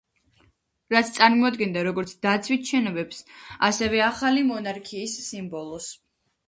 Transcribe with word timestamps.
რაც 0.93 1.11
წარმოადგენდა 1.17 1.83
როგორც 1.89 2.15
დაცვით 2.27 2.73
შენობებს, 2.73 3.23
ასევე 3.71 4.05
ახალი 4.11 4.51
მონარქიის 4.53 5.19
სიმბოლოს. 5.29 5.97